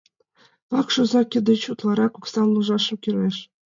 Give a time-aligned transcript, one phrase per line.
[0.71, 3.35] Вакш оза кӧ деч утларак оксам, ложашым кӱреш?